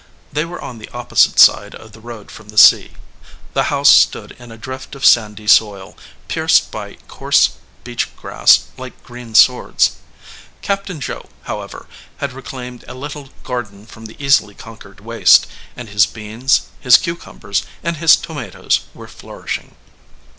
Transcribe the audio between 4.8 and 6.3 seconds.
of sandy soil, 129 EDGEWATER